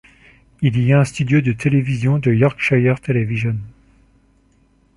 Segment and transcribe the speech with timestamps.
[0.63, 3.55] Il y a un studio de télévision de Yorkshire Television.